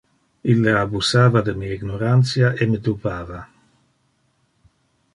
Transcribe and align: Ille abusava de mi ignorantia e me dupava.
Ille 0.53 0.71
abusava 0.77 1.43
de 1.51 1.55
mi 1.59 1.69
ignorantia 1.77 2.51
e 2.65 2.69
me 2.73 2.83
dupava. 2.89 3.41